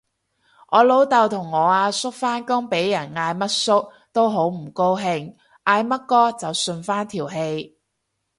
[0.71, 5.35] 我老豆同我阿叔返工俾人嗌乜叔都好唔高興，
[5.65, 7.77] 嗌乜哥就順返條氣